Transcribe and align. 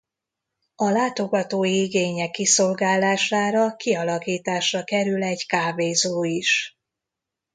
A 0.75 0.89
látogatói 0.89 1.81
igények 1.81 2.31
kiszolgálására 2.31 3.75
kialakításra 3.75 4.83
kerül 4.83 5.23
egy 5.23 5.45
kávézó 5.47 6.23
is. 6.23 6.77